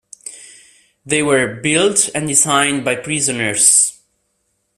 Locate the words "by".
2.83-2.95